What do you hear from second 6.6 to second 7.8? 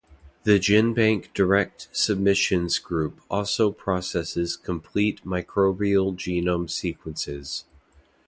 sequences.